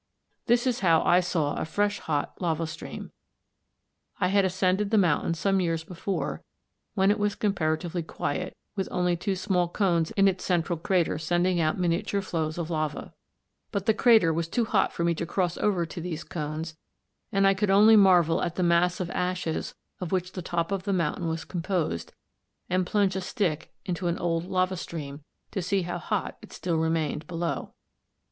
[0.47, 3.11] This is how I saw a fresh red hot lava stream.
[4.19, 6.41] I had ascended the mountain some years before,
[6.95, 11.61] when it was comparatively quiet, with only two small cones in its central crater sending
[11.61, 13.03] out miniature flows of lava (see Fig.
[13.09, 13.13] 38).
[13.73, 16.75] But the crater was too hot for me to cross over to these cones,
[17.31, 20.81] and I could only marvel at the mass of ashes of which the top of
[20.81, 22.11] the mountain was composed,
[22.71, 25.21] and plunge a stick into an old lava stream
[25.51, 27.73] to see how hot it still remained below.